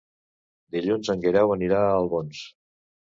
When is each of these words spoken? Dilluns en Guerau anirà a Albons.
Dilluns 0.77 1.11
en 1.15 1.21
Guerau 1.25 1.53
anirà 1.59 1.83
a 1.91 1.95
Albons. 1.99 2.45